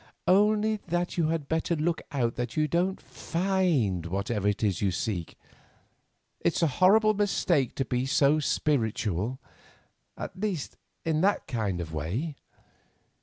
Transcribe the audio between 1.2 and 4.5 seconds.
had better look out that you don't find whatever